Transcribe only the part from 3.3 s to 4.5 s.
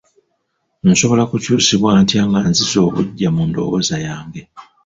mu ndowooza yange?